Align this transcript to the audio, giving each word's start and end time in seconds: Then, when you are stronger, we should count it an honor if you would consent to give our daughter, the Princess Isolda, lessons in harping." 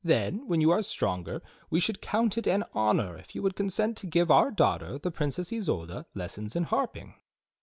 Then, 0.03 0.47
when 0.47 0.61
you 0.61 0.71
are 0.71 0.81
stronger, 0.81 1.43
we 1.69 1.79
should 1.79 2.01
count 2.01 2.35
it 2.35 2.47
an 2.47 2.63
honor 2.73 3.15
if 3.19 3.35
you 3.35 3.43
would 3.43 3.55
consent 3.55 3.95
to 3.97 4.07
give 4.07 4.31
our 4.31 4.49
daughter, 4.49 4.97
the 4.97 5.11
Princess 5.11 5.53
Isolda, 5.53 6.07
lessons 6.15 6.55
in 6.55 6.63
harping." 6.63 7.13